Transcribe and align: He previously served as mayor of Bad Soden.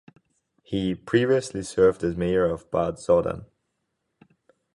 He 0.63 0.95
previously 0.95 1.61
served 1.61 2.03
as 2.03 2.17
mayor 2.17 2.43
of 2.45 2.71
Bad 2.71 2.97
Soden. 2.97 3.45